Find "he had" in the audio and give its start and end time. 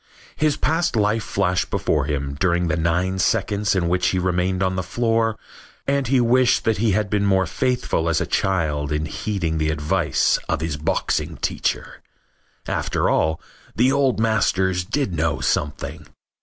6.79-7.07